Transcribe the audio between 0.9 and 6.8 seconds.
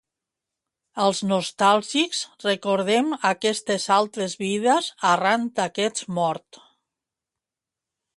Els nostàlgics recordem aquestes altres vides arran d'aquest mort.